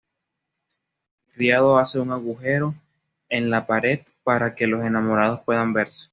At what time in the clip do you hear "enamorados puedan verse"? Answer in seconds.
4.83-6.09